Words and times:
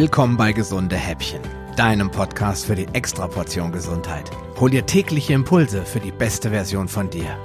Willkommen 0.00 0.36
bei 0.36 0.52
Gesunde 0.52 0.94
Häppchen, 0.94 1.40
deinem 1.76 2.08
Podcast 2.08 2.66
für 2.66 2.76
die 2.76 2.86
Extraportion 2.92 3.72
Gesundheit. 3.72 4.30
Hol 4.60 4.70
dir 4.70 4.86
tägliche 4.86 5.32
Impulse 5.32 5.84
für 5.84 5.98
die 5.98 6.12
beste 6.12 6.50
Version 6.50 6.86
von 6.86 7.10
dir. 7.10 7.36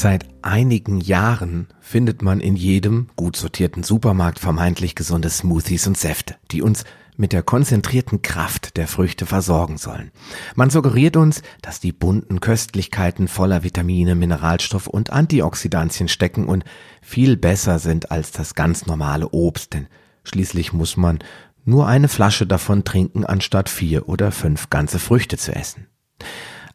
Seit 0.00 0.26
einigen 0.42 1.00
Jahren 1.00 1.66
findet 1.80 2.22
man 2.22 2.38
in 2.38 2.54
jedem 2.54 3.08
gut 3.16 3.34
sortierten 3.34 3.82
Supermarkt 3.82 4.38
vermeintlich 4.38 4.94
gesunde 4.94 5.28
Smoothies 5.28 5.88
und 5.88 5.98
Säfte, 5.98 6.36
die 6.52 6.62
uns 6.62 6.84
mit 7.16 7.32
der 7.32 7.42
konzentrierten 7.42 8.22
Kraft 8.22 8.76
der 8.76 8.86
Früchte 8.86 9.26
versorgen 9.26 9.76
sollen. 9.76 10.12
Man 10.54 10.70
suggeriert 10.70 11.16
uns, 11.16 11.42
dass 11.62 11.80
die 11.80 11.90
bunten 11.90 12.38
Köstlichkeiten 12.38 13.26
voller 13.26 13.64
Vitamine, 13.64 14.14
Mineralstoff 14.14 14.86
und 14.86 15.10
Antioxidantien 15.10 16.06
stecken 16.06 16.46
und 16.46 16.62
viel 17.02 17.36
besser 17.36 17.80
sind 17.80 18.12
als 18.12 18.30
das 18.30 18.54
ganz 18.54 18.86
normale 18.86 19.28
Obst, 19.30 19.74
denn 19.74 19.88
schließlich 20.22 20.72
muss 20.72 20.96
man 20.96 21.18
nur 21.64 21.88
eine 21.88 22.06
Flasche 22.06 22.46
davon 22.46 22.84
trinken, 22.84 23.24
anstatt 23.24 23.68
vier 23.68 24.08
oder 24.08 24.30
fünf 24.30 24.70
ganze 24.70 25.00
Früchte 25.00 25.38
zu 25.38 25.52
essen. 25.56 25.88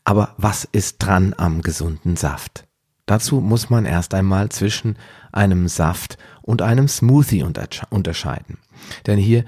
Aber 0.03 0.35
was 0.35 0.67
ist 0.69 0.97
dran 0.97 1.33
am 1.38 1.61
gesunden 1.61 2.17
Saft? 2.17 2.66
Dazu 3.05 3.41
muss 3.41 3.70
man 3.70 3.85
erst 3.85 4.13
einmal 4.13 4.49
zwischen 4.49 4.98
einem 5.31 5.67
Saft 5.67 6.17
und 6.41 6.61
einem 6.61 6.88
Smoothie 6.88 7.44
unterscheiden. 7.89 8.57
Denn 9.05 9.17
hier 9.17 9.44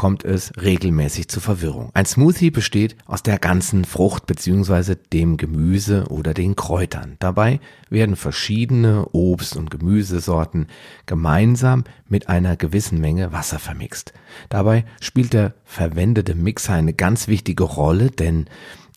kommt 0.00 0.24
es 0.24 0.52
regelmäßig 0.56 1.28
zu 1.28 1.40
Verwirrung. 1.40 1.90
Ein 1.92 2.06
Smoothie 2.06 2.50
besteht 2.50 2.96
aus 3.04 3.22
der 3.22 3.38
ganzen 3.38 3.84
Frucht 3.84 4.24
bzw. 4.24 4.94
dem 5.12 5.36
Gemüse 5.36 6.06
oder 6.08 6.32
den 6.32 6.56
Kräutern. 6.56 7.16
Dabei 7.18 7.60
werden 7.90 8.16
verschiedene 8.16 9.04
Obst- 9.12 9.58
und 9.58 9.70
Gemüsesorten 9.70 10.68
gemeinsam 11.04 11.84
mit 12.08 12.30
einer 12.30 12.56
gewissen 12.56 12.98
Menge 12.98 13.32
Wasser 13.32 13.58
vermixt. 13.58 14.14
Dabei 14.48 14.86
spielt 15.02 15.34
der 15.34 15.52
verwendete 15.66 16.34
Mixer 16.34 16.72
eine 16.72 16.94
ganz 16.94 17.28
wichtige 17.28 17.64
Rolle, 17.64 18.10
denn 18.10 18.46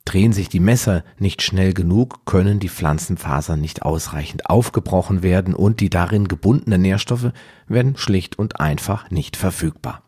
Drehen 0.06 0.34
sich 0.34 0.50
die 0.50 0.60
Messer 0.60 1.04
nicht 1.18 1.42
schnell 1.42 1.74
genug, 1.74 2.26
können 2.26 2.60
die 2.60 2.70
Pflanzenfasern 2.70 3.60
nicht 3.60 3.84
ausreichend 3.84 4.50
aufgebrochen 4.50 5.24
werden 5.24 5.54
und 5.54 5.80
die 5.80 5.90
darin 5.90 6.28
gebundenen 6.28 6.82
Nährstoffe 6.82 7.32
werden 7.68 7.96
schlicht 7.96 8.38
und 8.38 8.60
einfach 8.60 9.12
nicht 9.12 9.38
verfügbar. 9.38 10.04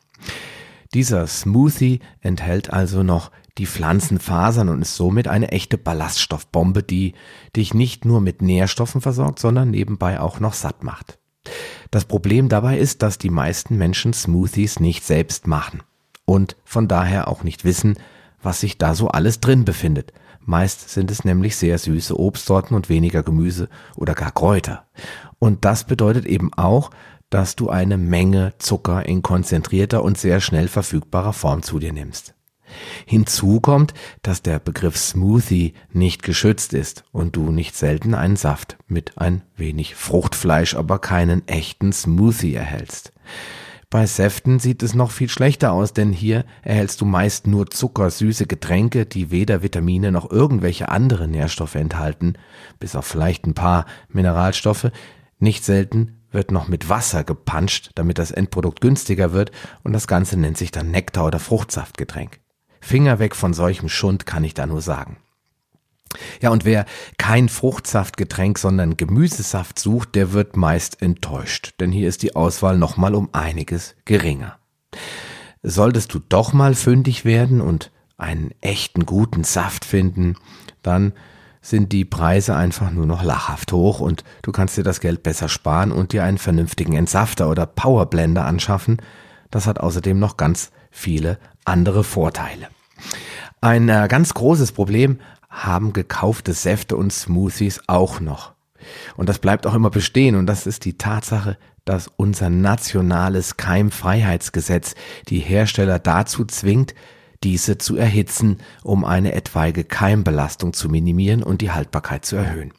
Dieser 0.93 1.27
Smoothie 1.27 1.99
enthält 2.21 2.71
also 2.71 3.03
noch 3.03 3.31
die 3.57 3.65
Pflanzenfasern 3.65 4.69
und 4.69 4.81
ist 4.81 4.95
somit 4.95 5.27
eine 5.27 5.51
echte 5.51 5.77
Ballaststoffbombe, 5.77 6.83
die 6.83 7.13
dich 7.55 7.73
nicht 7.73 8.03
nur 8.03 8.19
mit 8.19 8.41
Nährstoffen 8.41 9.01
versorgt, 9.01 9.39
sondern 9.39 9.71
nebenbei 9.71 10.19
auch 10.19 10.39
noch 10.39 10.53
satt 10.53 10.83
macht. 10.83 11.19
Das 11.91 12.05
Problem 12.05 12.49
dabei 12.49 12.77
ist, 12.77 13.01
dass 13.01 13.17
die 13.17 13.29
meisten 13.29 13.77
Menschen 13.77 14.13
Smoothies 14.13 14.79
nicht 14.79 15.05
selbst 15.05 15.47
machen 15.47 15.83
und 16.25 16.57
von 16.65 16.87
daher 16.87 17.27
auch 17.27 17.43
nicht 17.43 17.63
wissen, 17.63 17.97
was 18.45 18.59
sich 18.59 18.77
da 18.77 18.95
so 18.95 19.07
alles 19.09 19.39
drin 19.39 19.65
befindet. 19.65 20.13
Meist 20.39 20.89
sind 20.89 21.09
es 21.09 21.25
nämlich 21.25 21.55
sehr 21.55 21.77
süße 21.77 22.17
Obstsorten 22.17 22.75
und 22.75 22.87
weniger 22.87 23.23
Gemüse 23.23 23.67
oder 23.95 24.13
gar 24.13 24.31
Kräuter. 24.31 24.85
Und 25.39 25.65
das 25.65 25.85
bedeutet 25.85 26.25
eben 26.25 26.53
auch, 26.53 26.91
dass 27.29 27.55
du 27.55 27.69
eine 27.69 27.97
Menge 27.97 28.53
Zucker 28.59 29.05
in 29.05 29.23
konzentrierter 29.23 30.03
und 30.03 30.17
sehr 30.17 30.39
schnell 30.39 30.67
verfügbarer 30.67 31.33
Form 31.33 31.63
zu 31.63 31.79
dir 31.79 31.91
nimmst. 31.91 32.35
Hinzu 33.05 33.59
kommt, 33.59 33.93
dass 34.21 34.41
der 34.41 34.59
Begriff 34.59 34.97
Smoothie 34.97 35.73
nicht 35.91 36.23
geschützt 36.23 36.73
ist 36.73 37.03
und 37.11 37.35
du 37.35 37.51
nicht 37.51 37.75
selten 37.75 38.13
einen 38.13 38.35
Saft 38.35 38.77
mit 38.87 39.17
ein 39.17 39.43
wenig 39.55 39.95
Fruchtfleisch, 39.95 40.75
aber 40.75 40.99
keinen 40.99 41.47
echten 41.47 41.93
Smoothie 41.93 42.55
erhältst. 42.55 43.11
Bei 43.95 44.07
Säften 44.07 44.59
sieht 44.59 44.83
es 44.83 44.93
noch 44.93 45.09
viel 45.09 45.29
schlechter 45.29 45.71
aus, 45.71 45.93
denn 45.93 46.11
hier 46.11 46.43
erhältst 46.63 46.99
du 46.99 47.05
meist 47.05 47.47
nur 47.47 47.67
zuckersüße 47.69 48.45
Getränke, 48.45 49.05
die 49.05 49.31
weder 49.31 49.63
Vitamine 49.63 50.11
noch 50.11 50.29
irgendwelche 50.29 50.89
andere 50.89 51.29
Nährstoffe 51.29 51.75
enthalten, 51.75 52.33
bis 52.77 52.97
auf 52.97 53.05
vielleicht 53.05 53.47
ein 53.47 53.53
paar 53.53 53.85
Mineralstoffe. 54.09 54.91
Nicht 55.39 55.63
selten 55.63 56.17
wird 56.29 56.51
noch 56.51 56.67
mit 56.67 56.89
Wasser 56.89 57.23
gepanscht, 57.23 57.91
damit 57.95 58.17
das 58.17 58.31
Endprodukt 58.31 58.81
günstiger 58.81 59.31
wird 59.31 59.53
und 59.83 59.93
das 59.93 60.07
Ganze 60.07 60.37
nennt 60.37 60.57
sich 60.57 60.71
dann 60.71 60.91
Nektar- 60.91 61.27
oder 61.27 61.39
Fruchtsaftgetränk. 61.39 62.41
Finger 62.81 63.19
weg 63.19 63.33
von 63.33 63.53
solchem 63.53 63.87
Schund 63.87 64.25
kann 64.25 64.43
ich 64.43 64.53
da 64.53 64.65
nur 64.65 64.81
sagen. 64.81 65.19
Ja, 66.41 66.49
und 66.49 66.65
wer 66.65 66.85
kein 67.17 67.49
Fruchtsaftgetränk, 67.49 68.57
sondern 68.57 68.97
Gemüsesaft 68.97 69.79
sucht, 69.79 70.15
der 70.15 70.33
wird 70.33 70.57
meist 70.57 71.01
enttäuscht, 71.01 71.73
denn 71.79 71.91
hier 71.91 72.07
ist 72.07 72.23
die 72.23 72.35
Auswahl 72.35 72.77
nochmal 72.77 73.15
um 73.15 73.29
einiges 73.33 73.95
geringer. 74.05 74.57
Solltest 75.63 76.13
du 76.13 76.19
doch 76.19 76.53
mal 76.53 76.75
fündig 76.75 77.25
werden 77.25 77.61
und 77.61 77.91
einen 78.17 78.51
echten 78.61 79.05
guten 79.05 79.43
Saft 79.43 79.83
finden, 79.83 80.35
dann 80.83 81.13
sind 81.61 81.91
die 81.91 82.05
Preise 82.05 82.55
einfach 82.55 82.91
nur 82.91 83.07
noch 83.07 83.23
lachhaft 83.23 83.73
hoch 83.73 83.99
und 83.99 84.23
du 84.43 84.51
kannst 84.51 84.77
dir 84.77 84.83
das 84.83 84.99
Geld 84.99 85.23
besser 85.23 85.49
sparen 85.49 85.91
und 85.91 86.13
dir 86.13 86.23
einen 86.23 86.37
vernünftigen 86.37 86.93
Entsafter 86.93 87.49
oder 87.49 87.65
Powerblender 87.65 88.45
anschaffen. 88.45 89.01
Das 89.49 89.65
hat 89.65 89.79
außerdem 89.79 90.19
noch 90.19 90.37
ganz 90.37 90.71
viele 90.91 91.39
andere 91.65 92.03
Vorteile. 92.03 92.67
Ein 93.61 93.89
äh, 93.89 94.07
ganz 94.07 94.35
großes 94.35 94.73
Problem 94.73 95.19
haben 95.63 95.93
gekaufte 95.93 96.53
Säfte 96.53 96.97
und 96.97 97.11
Smoothies 97.11 97.81
auch 97.87 98.19
noch. 98.19 98.53
Und 99.15 99.29
das 99.29 99.39
bleibt 99.39 99.65
auch 99.65 99.73
immer 99.73 99.89
bestehen 99.89 100.35
und 100.35 100.45
das 100.45 100.67
ist 100.67 100.85
die 100.85 100.97
Tatsache, 100.97 101.57
dass 101.85 102.07
unser 102.07 102.49
nationales 102.49 103.57
Keimfreiheitsgesetz 103.57 104.95
die 105.29 105.39
Hersteller 105.39 105.99
dazu 105.99 106.45
zwingt, 106.45 106.93
diese 107.43 107.77
zu 107.77 107.95
erhitzen, 107.95 108.57
um 108.83 109.05
eine 109.05 109.33
etwaige 109.33 109.83
Keimbelastung 109.83 110.73
zu 110.73 110.89
minimieren 110.89 111.43
und 111.43 111.61
die 111.61 111.71
Haltbarkeit 111.71 112.25
zu 112.25 112.35
erhöhen. 112.35 112.73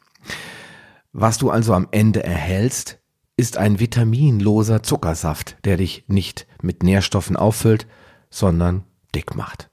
Was 1.13 1.37
du 1.37 1.49
also 1.49 1.73
am 1.73 1.87
Ende 1.91 2.23
erhältst, 2.23 2.99
ist 3.37 3.57
ein 3.57 3.79
vitaminloser 3.79 4.83
Zuckersaft, 4.83 5.57
der 5.63 5.77
dich 5.77 6.03
nicht 6.07 6.47
mit 6.61 6.83
Nährstoffen 6.83 7.35
auffüllt, 7.35 7.87
sondern 8.29 8.83
dick 9.15 9.35
macht. 9.35 9.69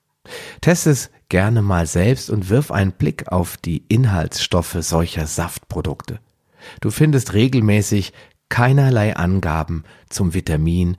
Test 0.61 0.87
es 0.87 1.11
gerne 1.29 1.63
mal 1.63 1.87
selbst 1.87 2.31
und 2.31 2.49
wirf 2.49 2.71
einen 2.71 2.93
Blick 2.93 3.31
auf 3.33 3.57
die 3.57 3.85
Inhaltsstoffe 3.89 4.77
solcher 4.81 5.27
Saftprodukte. 5.27 6.21
Du 6.81 6.91
findest 6.91 7.35
regelmäßig 7.35 8.13
keinerlei 8.49 9.17
Angaben 9.17 9.85
zum 10.09 10.35
Vitamin 10.35 10.97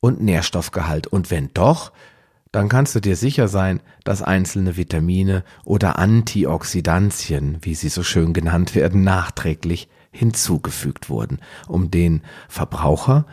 und 0.00 0.20
Nährstoffgehalt 0.20 1.06
und 1.06 1.30
wenn 1.30 1.50
doch, 1.54 1.92
dann 2.52 2.68
kannst 2.68 2.94
du 2.94 3.00
dir 3.00 3.16
sicher 3.16 3.48
sein, 3.48 3.80
dass 4.04 4.22
einzelne 4.22 4.76
Vitamine 4.76 5.44
oder 5.64 5.98
Antioxidantien, 5.98 7.58
wie 7.62 7.74
sie 7.74 7.88
so 7.88 8.02
schön 8.02 8.32
genannt 8.32 8.74
werden, 8.74 9.04
nachträglich 9.04 9.88
hinzugefügt 10.10 11.10
wurden, 11.10 11.40
um 11.66 11.90
den 11.90 12.22
Verbraucher 12.48 13.26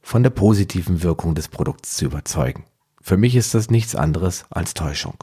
von 0.00 0.22
der 0.22 0.30
positiven 0.30 1.02
Wirkung 1.02 1.34
des 1.34 1.48
Produkts 1.48 1.96
zu 1.96 2.06
überzeugen. 2.06 2.64
Für 3.06 3.16
mich 3.16 3.36
ist 3.36 3.54
das 3.54 3.70
nichts 3.70 3.94
anderes 3.94 4.46
als 4.50 4.74
Täuschung. 4.74 5.22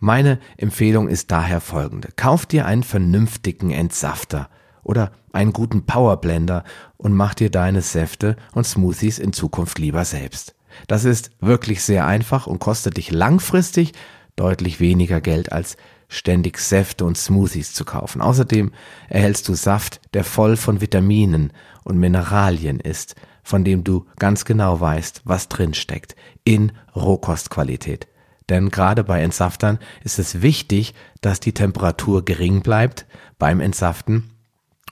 Meine 0.00 0.38
Empfehlung 0.58 1.08
ist 1.08 1.30
daher 1.30 1.62
folgende. 1.62 2.10
Kauf 2.14 2.44
dir 2.44 2.66
einen 2.66 2.82
vernünftigen 2.82 3.70
Entsafter 3.70 4.50
oder 4.82 5.10
einen 5.32 5.54
guten 5.54 5.86
Powerblender 5.86 6.62
und 6.98 7.14
mach 7.14 7.32
dir 7.32 7.48
deine 7.48 7.80
Säfte 7.80 8.36
und 8.52 8.66
Smoothies 8.66 9.18
in 9.18 9.32
Zukunft 9.32 9.78
lieber 9.78 10.04
selbst. 10.04 10.56
Das 10.86 11.06
ist 11.06 11.30
wirklich 11.40 11.82
sehr 11.82 12.06
einfach 12.06 12.46
und 12.46 12.58
kostet 12.58 12.98
dich 12.98 13.10
langfristig 13.10 13.92
deutlich 14.36 14.78
weniger 14.78 15.22
Geld 15.22 15.52
als 15.52 15.78
ständig 16.08 16.58
Säfte 16.58 17.06
und 17.06 17.16
Smoothies 17.16 17.72
zu 17.72 17.86
kaufen. 17.86 18.20
Außerdem 18.20 18.72
erhältst 19.08 19.48
du 19.48 19.54
Saft, 19.54 20.02
der 20.12 20.22
voll 20.22 20.58
von 20.58 20.82
Vitaminen 20.82 21.50
und 21.82 21.96
Mineralien 21.96 22.78
ist, 22.78 23.14
von 23.44 23.62
dem 23.62 23.84
du 23.84 24.06
ganz 24.18 24.44
genau 24.44 24.80
weißt, 24.80 25.22
was 25.24 25.48
drin 25.48 25.74
steckt, 25.74 26.16
in 26.42 26.72
Rohkostqualität. 26.96 28.08
Denn 28.48 28.70
gerade 28.70 29.04
bei 29.04 29.22
Entsaftern 29.22 29.78
ist 30.02 30.18
es 30.18 30.42
wichtig, 30.42 30.94
dass 31.20 31.40
die 31.40 31.52
Temperatur 31.52 32.24
gering 32.24 32.62
bleibt 32.62 33.06
beim 33.38 33.60
Entsaften 33.60 34.30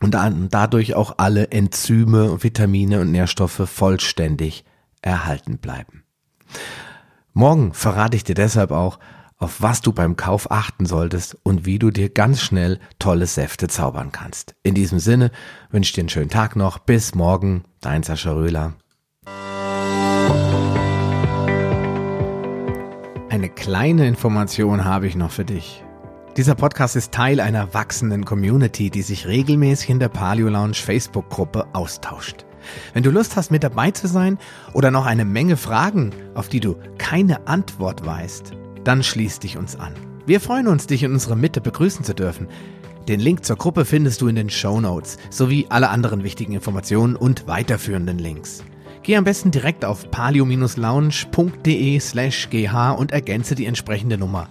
und 0.01 0.15
dadurch 0.15 0.95
auch 0.95 1.15
alle 1.19 1.51
Enzyme, 1.51 2.43
Vitamine 2.43 3.01
und 3.01 3.11
Nährstoffe 3.11 3.69
vollständig 3.69 4.65
erhalten 5.01 5.59
bleiben. 5.59 6.05
Morgen 7.33 7.73
verrate 7.73 8.17
ich 8.17 8.25
dir 8.25 8.35
deshalb 8.35 8.71
auch, 8.71 8.99
auf 9.43 9.61
was 9.61 9.81
du 9.81 9.93
beim 9.93 10.17
Kauf 10.17 10.51
achten 10.51 10.87
solltest 10.87 11.37
und 11.43 11.67
wie 11.67 11.79
du 11.79 11.91
dir 11.91 12.09
ganz 12.09 12.41
schnell 12.41 12.79
tolle 12.99 13.27
Säfte 13.27 13.67
zaubern 13.67 14.13
kannst. 14.13 14.55
In 14.63 14.75
diesem 14.75 15.01
Sinne 15.01 15.33
wünsche 15.71 15.89
ich 15.89 15.95
dir 15.95 16.03
einen 16.03 16.09
schönen 16.09 16.31
Tag 16.31 16.55
noch. 16.55 16.79
Bis 16.79 17.15
morgen, 17.15 17.65
dein 17.81 18.05
Sascha 18.05 18.33
Röhler. 18.33 18.75
Eine 23.29 23.49
kleine 23.49 24.07
Information 24.07 24.85
habe 24.85 25.09
ich 25.09 25.17
noch 25.17 25.33
für 25.33 25.45
dich. 25.45 25.83
Dieser 26.37 26.55
Podcast 26.55 26.97
ist 26.97 27.13
Teil 27.13 27.41
einer 27.41 27.75
wachsenden 27.75 28.25
Community, 28.25 28.91
die 28.91 29.03
sich 29.03 29.27
regelmäßig 29.27 29.91
in 29.91 29.99
der 29.99 30.09
Paleo 30.09 30.49
Lounge 30.49 30.75
Facebook-Gruppe 30.75 31.67
austauscht. 31.75 32.47
Wenn 32.95 33.03
du 33.03 33.11
Lust 33.11 33.37
hast, 33.37 33.51
mit 33.51 33.65
dabei 33.65 33.91
zu 33.91 34.07
sein 34.07 34.39
oder 34.73 34.93
noch 34.93 35.05
eine 35.05 35.25
Menge 35.25 35.57
Fragen, 35.57 36.11
auf 36.35 36.49
die 36.49 36.61
du 36.61 36.77
keine 36.97 37.49
Antwort 37.49 38.07
weißt, 38.07 38.53
dann 38.85 39.03
schließ 39.03 39.41
dich 39.41 39.57
uns 39.57 39.77
an. 39.77 39.95
Wir 40.27 40.41
freuen 40.41 40.69
uns, 40.69 40.87
dich 40.87 41.03
in 41.03 41.13
unserer 41.13 41.37
Mitte 41.37 41.61
begrüßen 41.61 42.05
zu 42.05 42.15
dürfen. 42.15 42.49
Den 43.09 43.19
Link 43.19 43.45
zur 43.45 43.57
Gruppe 43.57 43.85
findest 43.85 44.21
du 44.21 44.29
in 44.29 44.37
den 44.37 44.51
Show 44.51 44.81
Notes 44.81 45.19
sowie 45.31 45.67
alle 45.69 45.89
anderen 45.89 46.23
wichtigen 46.23 46.53
Informationen 46.53 47.17
und 47.17 47.49
weiterführenden 47.49 48.19
Links. 48.19 48.63
Geh 49.03 49.17
am 49.17 49.25
besten 49.25 49.51
direkt 49.51 49.85
auf 49.85 50.09
palio-lounge.de 50.13 51.99
slash 51.99 52.49
gh 52.51 52.95
und 52.97 53.11
ergänze 53.11 53.57
die 53.57 53.67
entsprechende 53.67 54.17
Nummer. 54.17 54.49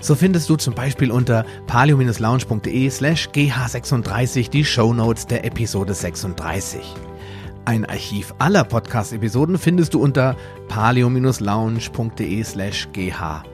So 0.00 0.16
findest 0.16 0.50
du 0.50 0.56
zum 0.56 0.74
Beispiel 0.74 1.12
unter 1.12 1.44
palio-lounge.de 1.68 2.90
slash 2.90 3.28
gh36 3.28 4.50
die 4.50 4.64
Show 4.64 4.92
Notes 4.92 5.28
der 5.28 5.44
Episode 5.44 5.94
36. 5.94 6.82
Ein 7.66 7.86
Archiv 7.86 8.34
aller 8.38 8.64
Podcast-Episoden 8.64 9.58
findest 9.58 9.94
du 9.94 10.00
unter 10.02 10.36
palio-lounge.de 10.68 12.42
slash 12.42 12.88
gh. 12.92 13.53